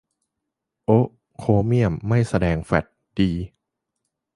[0.85, 1.05] โอ๊ะ
[1.37, 2.85] โครเมี่ยมไม่แสดงแฟลช-
[3.19, 3.31] ดี!